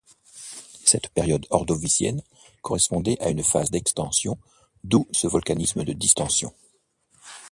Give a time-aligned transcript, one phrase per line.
[0.83, 2.23] Cette période ordovicienne
[2.63, 4.39] correspondait à une phase d’extension,
[4.83, 6.55] d’où ce volcanisme de distension.